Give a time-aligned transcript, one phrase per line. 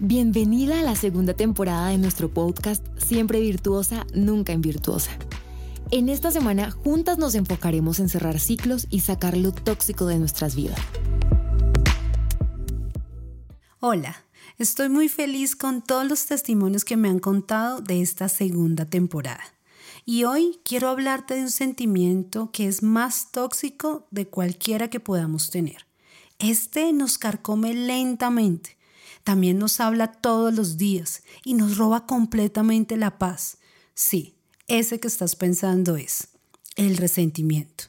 [0.00, 5.10] Bienvenida a la segunda temporada de nuestro podcast Siempre Virtuosa, Nunca Invirtuosa.
[5.90, 10.54] En esta semana juntas nos enfocaremos en cerrar ciclos y sacar lo tóxico de nuestras
[10.54, 10.78] vidas.
[13.80, 14.24] Hola,
[14.56, 19.42] estoy muy feliz con todos los testimonios que me han contado de esta segunda temporada.
[20.04, 25.50] Y hoy quiero hablarte de un sentimiento que es más tóxico de cualquiera que podamos
[25.50, 25.88] tener.
[26.38, 28.77] Este nos carcome lentamente
[29.28, 33.58] también nos habla todos los días y nos roba completamente la paz.
[33.92, 34.36] Sí,
[34.68, 36.28] ese que estás pensando es
[36.76, 37.84] el resentimiento.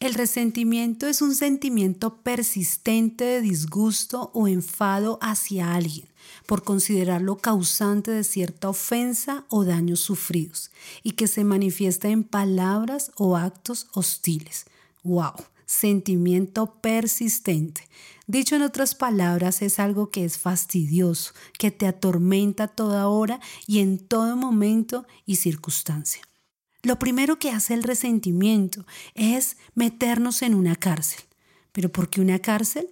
[0.00, 6.08] El resentimiento es un sentimiento persistente de disgusto o enfado hacia alguien
[6.46, 10.70] por considerarlo causante de cierta ofensa o daños sufridos
[11.02, 14.64] y que se manifiesta en palabras o actos hostiles.
[15.02, 15.34] ¡Wow!
[15.66, 17.82] Sentimiento persistente.
[18.26, 23.80] Dicho en otras palabras, es algo que es fastidioso, que te atormenta toda hora y
[23.80, 26.22] en todo momento y circunstancia.
[26.82, 31.24] Lo primero que hace el resentimiento es meternos en una cárcel.
[31.72, 32.88] ¿Pero por qué una cárcel?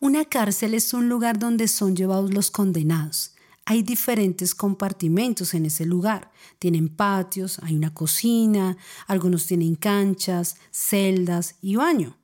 [0.00, 3.34] Una cárcel es un lugar donde son llevados los condenados.
[3.66, 6.30] Hay diferentes compartimentos en ese lugar.
[6.58, 12.18] Tienen patios, hay una cocina, algunos tienen canchas, celdas y baño.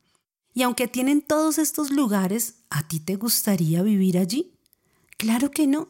[0.60, 4.52] Y aunque tienen todos estos lugares, ¿a ti te gustaría vivir allí?
[5.16, 5.88] Claro que no.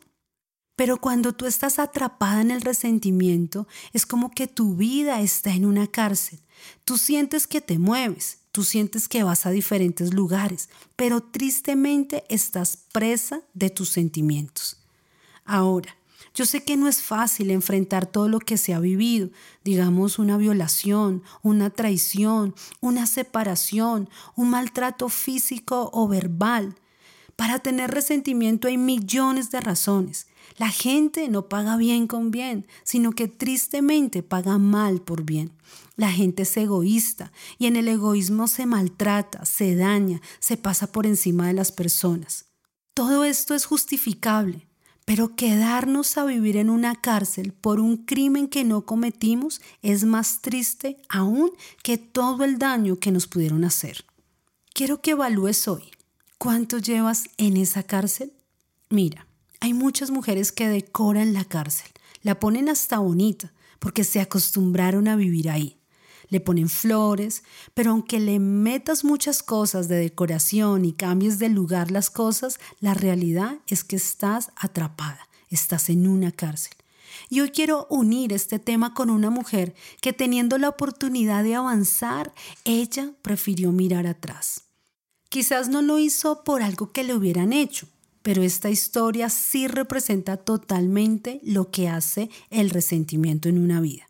[0.77, 5.65] Pero cuando tú estás atrapada en el resentimiento, es como que tu vida está en
[5.65, 6.39] una cárcel.
[6.85, 12.77] Tú sientes que te mueves, tú sientes que vas a diferentes lugares, pero tristemente estás
[12.93, 14.77] presa de tus sentimientos.
[15.45, 15.97] Ahora,
[16.41, 19.29] yo sé que no es fácil enfrentar todo lo que se ha vivido,
[19.63, 26.77] digamos una violación, una traición, una separación, un maltrato físico o verbal.
[27.37, 30.29] Para tener resentimiento hay millones de razones.
[30.57, 35.53] La gente no paga bien con bien, sino que tristemente paga mal por bien.
[35.97, 41.05] La gente es egoísta y en el egoísmo se maltrata, se daña, se pasa por
[41.05, 42.47] encima de las personas.
[42.95, 44.70] Todo esto es justificable,
[45.11, 50.41] pero quedarnos a vivir en una cárcel por un crimen que no cometimos es más
[50.41, 51.51] triste aún
[51.83, 54.05] que todo el daño que nos pudieron hacer.
[54.73, 55.91] Quiero que evalúes hoy.
[56.39, 58.33] ¿Cuánto llevas en esa cárcel?
[58.89, 59.27] Mira,
[59.59, 61.91] hay muchas mujeres que decoran la cárcel,
[62.23, 65.80] la ponen hasta bonita porque se acostumbraron a vivir ahí
[66.31, 67.43] le ponen flores,
[67.75, 72.95] pero aunque le metas muchas cosas de decoración y cambies de lugar las cosas, la
[72.95, 76.73] realidad es que estás atrapada, estás en una cárcel.
[77.29, 82.33] Y hoy quiero unir este tema con una mujer que teniendo la oportunidad de avanzar,
[82.65, 84.63] ella prefirió mirar atrás.
[85.29, 87.89] Quizás no lo hizo por algo que le hubieran hecho,
[88.23, 94.10] pero esta historia sí representa totalmente lo que hace el resentimiento en una vida.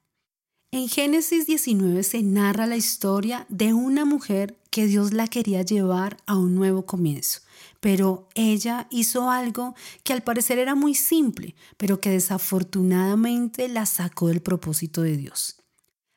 [0.73, 6.19] En Génesis 19 se narra la historia de una mujer que Dios la quería llevar
[6.27, 7.41] a un nuevo comienzo,
[7.81, 14.29] pero ella hizo algo que al parecer era muy simple, pero que desafortunadamente la sacó
[14.29, 15.57] del propósito de Dios.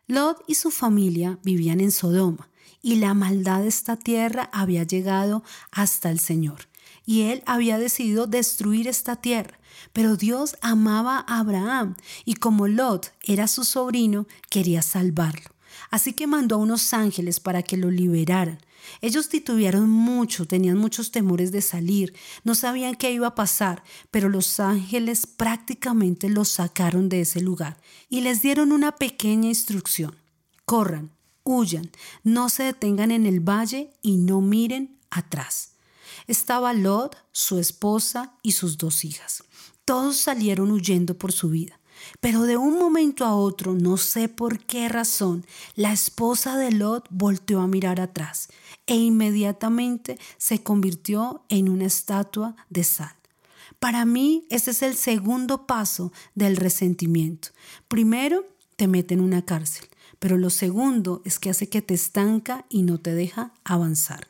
[0.06, 5.44] Lot y su familia vivían en Sodoma y la maldad de esta tierra había llegado
[5.72, 6.68] hasta el Señor
[7.08, 9.58] y él había decidido destruir esta tierra
[9.92, 11.96] pero Dios amaba a Abraham
[12.26, 15.50] y como Lot era su sobrino, quería salvarlo.
[15.90, 18.60] Así que mandó a unos ángeles para que lo liberaran.
[19.02, 24.30] Ellos titubearon mucho, tenían muchos temores de salir, no sabían qué iba a pasar, pero
[24.30, 27.78] los ángeles prácticamente los sacaron de ese lugar
[28.10, 30.16] y les dieron una pequeña instrucción.
[30.66, 31.12] Corran,
[31.44, 31.92] huyan,
[32.24, 35.72] no se detengan en el valle y no miren atrás.
[36.28, 39.44] Estaba Lot, su esposa y sus dos hijas.
[39.86, 41.80] Todos salieron huyendo por su vida.
[42.20, 45.46] Pero de un momento a otro, no sé por qué razón,
[45.76, 48.50] la esposa de Lot volteó a mirar atrás
[48.88, 53.16] e inmediatamente se convirtió en una estatua de sal.
[53.80, 57.50] Para mí, ese es el segundo paso del resentimiento.
[57.88, 59.88] Primero, te mete en una cárcel,
[60.20, 64.28] pero lo segundo es que hace que te estanca y no te deja avanzar.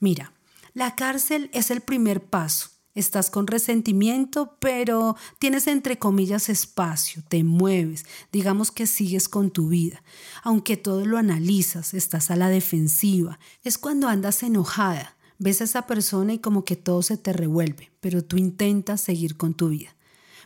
[0.00, 0.32] Mira,
[0.74, 7.42] la cárcel es el primer paso Estás con resentimiento, pero tienes entre comillas espacio, te
[7.42, 10.02] mueves, digamos que sigues con tu vida.
[10.42, 13.38] Aunque todo lo analizas, estás a la defensiva.
[13.64, 17.90] Es cuando andas enojada, ves a esa persona y como que todo se te revuelve,
[18.00, 19.96] pero tú intentas seguir con tu vida.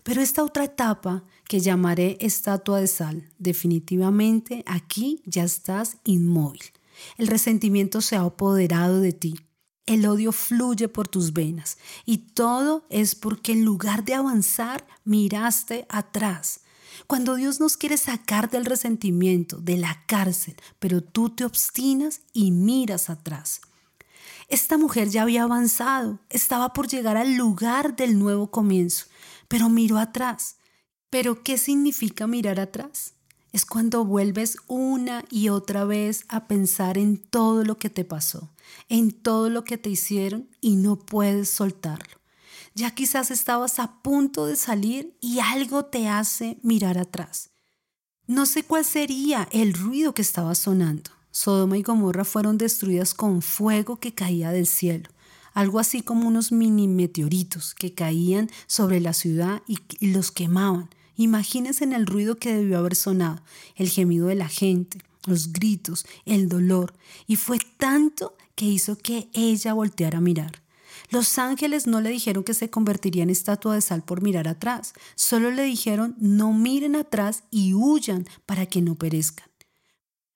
[0.04, 6.62] Pero esta otra etapa, que llamaré estatua de sal, definitivamente aquí ya estás inmóvil.
[7.19, 9.45] El resentimiento se ha apoderado de ti
[9.87, 15.87] el odio fluye por tus venas y todo es porque en lugar de avanzar miraste
[15.88, 16.61] atrás.
[17.06, 22.50] Cuando Dios nos quiere sacar del resentimiento, de la cárcel, pero tú te obstinas y
[22.50, 23.61] miras atrás.
[24.49, 29.06] Esta mujer ya había avanzado, estaba por llegar al lugar del nuevo comienzo,
[29.49, 30.56] pero miró atrás.
[31.11, 33.16] ¿Pero qué significa mirar atrás?
[33.52, 38.52] Es cuando vuelves una y otra vez a pensar en todo lo que te pasó,
[38.88, 42.16] en todo lo que te hicieron y no puedes soltarlo.
[42.75, 47.50] Ya quizás estabas a punto de salir y algo te hace mirar atrás.
[48.26, 51.10] No sé cuál sería el ruido que estaba sonando.
[51.31, 55.10] Sodoma y Gomorra fueron destruidas con fuego que caía del cielo,
[55.52, 60.90] algo así como unos mini meteoritos que caían sobre la ciudad y, los quemaban.
[61.17, 63.43] Imagínense en el ruido que debió haber sonado,
[63.75, 66.95] el gemido de la gente, los gritos, el dolor,
[67.27, 70.63] y fue tanto que hizo que ella volteara a mirar.
[71.11, 74.93] Los ángeles no le dijeron que se convertiría en estatua de sal por mirar atrás,
[75.15, 79.49] solo le dijeron no miren atrás y huyan para que no perezcan.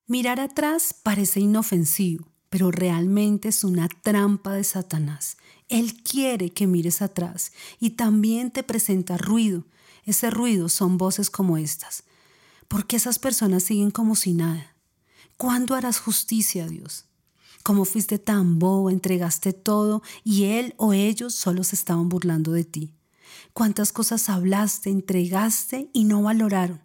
[0.06, 5.36] Mirar atrás parece inofensivo, pero realmente es una trampa de Satanás.
[5.68, 9.64] Él quiere que mires atrás y también te presenta ruido.
[10.04, 12.04] Ese ruido son voces como estas.
[12.68, 14.76] ¿Por qué esas personas siguen como si nada?
[15.36, 17.06] ¿Cuándo harás justicia a Dios?
[17.62, 22.64] ¿Cómo fuiste tan bobo, entregaste todo y él o ellos solo se estaban burlando de
[22.64, 22.94] ti?
[23.52, 26.80] ¿Cuántas cosas hablaste, entregaste y no valoraron?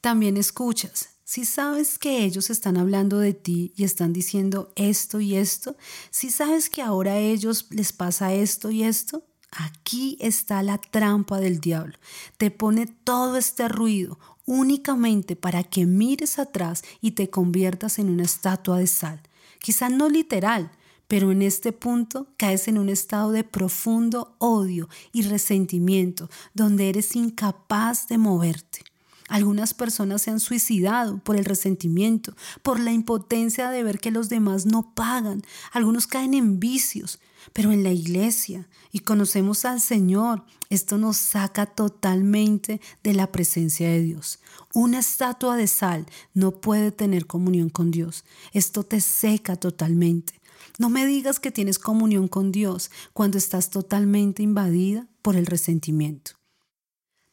[0.00, 5.36] También escuchas, si sabes que ellos están hablando de ti y están diciendo esto y
[5.36, 5.76] esto,
[6.10, 11.38] si sabes que ahora a ellos les pasa esto y esto, aquí está la trampa
[11.38, 11.98] del diablo.
[12.36, 18.24] Te pone todo este ruido únicamente para que mires atrás y te conviertas en una
[18.24, 19.20] estatua de sal.
[19.60, 20.72] Quizá no literal,
[21.06, 27.14] pero en este punto caes en un estado de profundo odio y resentimiento, donde eres
[27.14, 28.91] incapaz de moverte.
[29.32, 34.28] Algunas personas se han suicidado por el resentimiento, por la impotencia de ver que los
[34.28, 35.40] demás no pagan.
[35.72, 37.18] Algunos caen en vicios,
[37.54, 43.88] pero en la iglesia y conocemos al Señor, esto nos saca totalmente de la presencia
[43.88, 44.38] de Dios.
[44.74, 48.24] Una estatua de sal no puede tener comunión con Dios.
[48.52, 50.42] Esto te seca totalmente.
[50.78, 56.41] No me digas que tienes comunión con Dios cuando estás totalmente invadida por el resentimiento.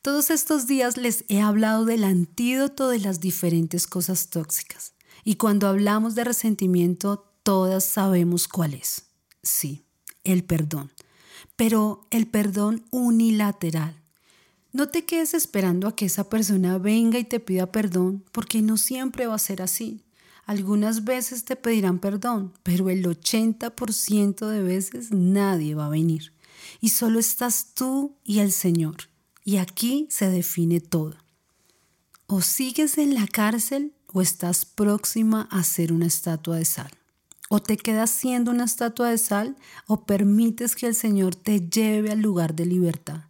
[0.01, 4.93] Todos estos días les he hablado del antídoto de las diferentes cosas tóxicas.
[5.25, 9.07] Y cuando hablamos de resentimiento, todas sabemos cuál es.
[9.43, 9.83] Sí,
[10.23, 10.93] el perdón.
[11.57, 14.01] Pero el perdón unilateral.
[14.71, 18.77] No te quedes esperando a que esa persona venga y te pida perdón, porque no
[18.77, 20.05] siempre va a ser así.
[20.45, 26.31] Algunas veces te pedirán perdón, pero el 80% de veces nadie va a venir.
[26.79, 29.09] Y solo estás tú y el Señor.
[29.49, 31.15] Y aquí se define todo.
[32.27, 36.91] O sigues en la cárcel o estás próxima a ser una estatua de sal.
[37.49, 39.55] O te quedas siendo una estatua de sal
[39.87, 43.23] o permites que el Señor te lleve al lugar de libertad.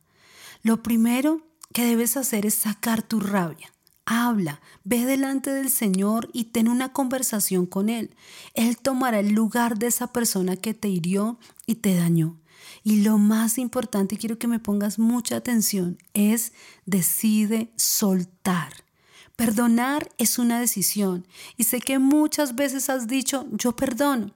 [0.61, 3.71] Lo primero que debes hacer es sacar tu rabia.
[4.03, 8.13] Habla, ve delante del Señor y ten una conversación con Él.
[8.55, 12.35] Él tomará el lugar de esa persona que te hirió y te dañó.
[12.83, 16.53] Y lo más importante, quiero que me pongas mucha atención, es
[16.85, 18.73] decide soltar.
[19.35, 21.25] Perdonar es una decisión
[21.55, 24.33] y sé que muchas veces has dicho yo perdono,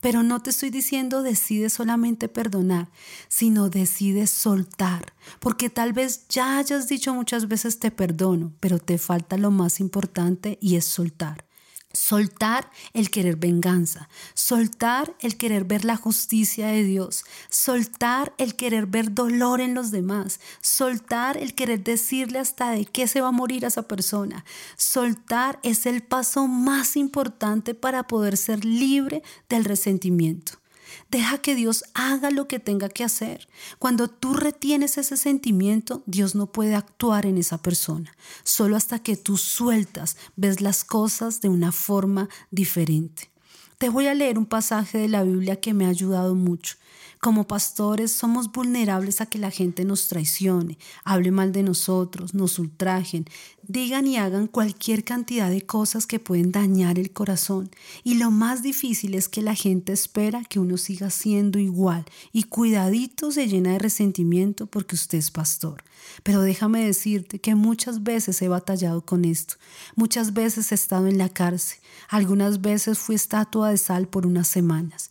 [0.00, 2.90] pero no te estoy diciendo decide solamente perdonar,
[3.28, 8.98] sino decide soltar, porque tal vez ya hayas dicho muchas veces te perdono, pero te
[8.98, 11.46] falta lo más importante y es soltar.
[11.94, 18.86] Soltar el querer venganza, soltar el querer ver la justicia de Dios, soltar el querer
[18.86, 23.32] ver dolor en los demás, soltar el querer decirle hasta de qué se va a
[23.32, 24.44] morir a esa persona.
[24.76, 30.63] Soltar es el paso más importante para poder ser libre del resentimiento.
[31.10, 33.48] Deja que Dios haga lo que tenga que hacer.
[33.78, 38.14] Cuando tú retienes ese sentimiento, Dios no puede actuar en esa persona.
[38.42, 43.30] Solo hasta que tú sueltas, ves las cosas de una forma diferente.
[43.78, 46.76] Te voy a leer un pasaje de la Biblia que me ha ayudado mucho.
[47.24, 52.58] Como pastores somos vulnerables a que la gente nos traicione, hable mal de nosotros, nos
[52.58, 53.24] ultrajen,
[53.66, 57.70] digan y hagan cualquier cantidad de cosas que pueden dañar el corazón.
[58.02, 62.42] Y lo más difícil es que la gente espera que uno siga siendo igual y
[62.42, 65.82] cuidadito se llena de resentimiento porque usted es pastor.
[66.24, 69.54] Pero déjame decirte que muchas veces he batallado con esto.
[69.96, 71.78] Muchas veces he estado en la cárcel.
[72.10, 75.10] Algunas veces fui estatua de sal por unas semanas.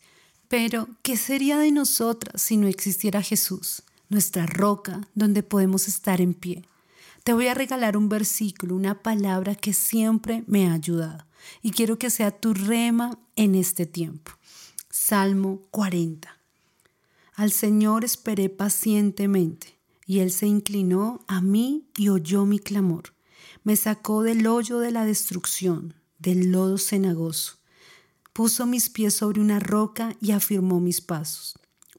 [0.54, 6.36] Pero, ¿qué sería de nosotras si no existiera Jesús, nuestra roca donde podemos estar en
[6.36, 6.64] pie?
[7.24, 11.26] Te voy a regalar un versículo, una palabra que siempre me ha ayudado
[11.64, 14.34] y quiero que sea tu rema en este tiempo.
[14.92, 16.38] Salmo 40.
[17.34, 23.16] Al Señor esperé pacientemente y Él se inclinó a mí y oyó mi clamor.
[23.64, 27.63] Me sacó del hoyo de la destrucción, del lodo cenagoso
[28.34, 31.54] Puso mis pies sobre una roca y afirmó mis pasos.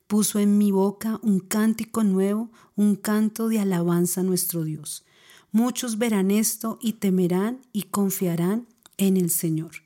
[0.08, 5.04] Puso en mi boca un cántico nuevo, un canto de alabanza a nuestro Dios.
[5.52, 9.84] Muchos verán esto y temerán y confiarán en el Señor.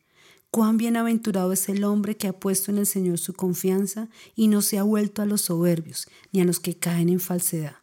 [0.50, 4.62] Cuán bienaventurado es el hombre que ha puesto en el Señor su confianza y no
[4.62, 7.76] se ha vuelto a los soberbios ni a los que caen en falsedad.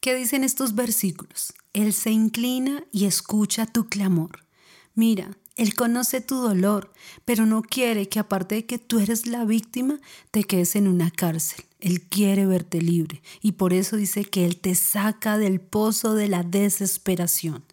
[0.00, 1.52] ¿Qué dicen estos versículos?
[1.74, 4.46] Él se inclina y escucha tu clamor.
[4.94, 6.90] Mira, él conoce tu dolor,
[7.24, 11.10] pero no quiere que aparte de que tú eres la víctima, te quedes en una
[11.10, 11.64] cárcel.
[11.78, 16.28] Él quiere verte libre y por eso dice que Él te saca del pozo de
[16.28, 17.64] la desesperación.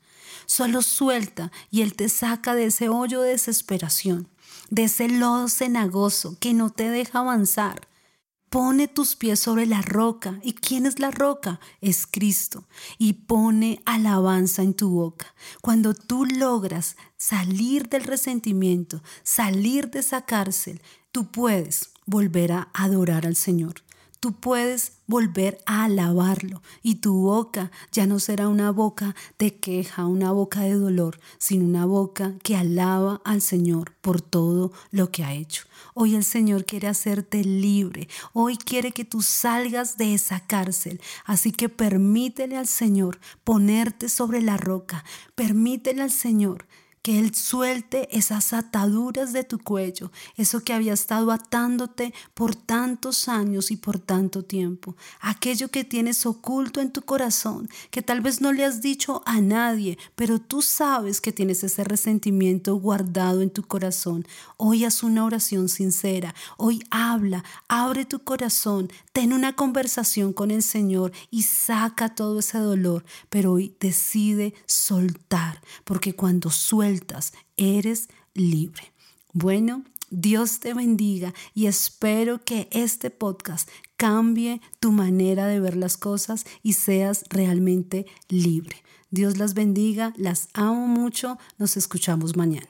[0.45, 4.27] Solo suelta y Él te saca de ese hoyo de desesperación,
[4.71, 7.87] de ese lodo cenagoso que no te deja avanzar.
[8.49, 10.39] Pone tus pies sobre la roca.
[10.43, 11.59] ¿Y quién es la roca?
[11.81, 12.63] Es Cristo.
[12.97, 15.35] Y pone alabanza en tu boca.
[15.61, 23.27] Cuando tú logras salir del resentimiento, salir de esa cárcel, tú puedes volver a adorar
[23.27, 23.83] al Señor
[24.19, 30.05] tú puedes volver a alabarlo y tu boca ya no será una boca de queja,
[30.05, 35.23] una boca de dolor, sino una boca que alaba al Señor por todo lo que
[35.23, 35.63] ha hecho.
[35.93, 41.51] Hoy el Señor quiere hacerte libre, hoy quiere que tú salgas de esa cárcel, así
[41.51, 45.03] que permítele al Señor ponerte sobre la roca,
[45.35, 46.65] permítele al Señor
[47.09, 53.27] que Él suelte esas ataduras de tu cuello, eso que había estado atándote por tantos
[53.27, 58.41] años y por tanto tiempo, aquello que tienes oculto en tu corazón, que tal vez
[58.41, 63.49] no le has dicho a nadie, pero tú sabes que tienes ese resentimiento guardado en
[63.49, 64.27] tu corazón.
[64.57, 70.61] Hoy haz una oración sincera, hoy habla, abre tu corazón, ten una conversación con el
[70.61, 76.51] Señor y saca todo ese dolor, pero hoy decide soltar, porque cuando
[77.57, 78.93] eres libre.
[79.33, 85.97] Bueno, Dios te bendiga y espero que este podcast cambie tu manera de ver las
[85.97, 88.77] cosas y seas realmente libre.
[89.11, 92.69] Dios las bendiga, las amo mucho, nos escuchamos mañana.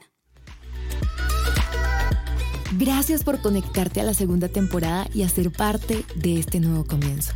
[2.78, 7.34] Gracias por conectarte a la segunda temporada y hacer parte de este nuevo comienzo.